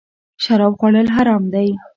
شراب 0.43 0.73
خوړل 0.79 1.07
حرام 1.15 1.43
دی 1.53 1.69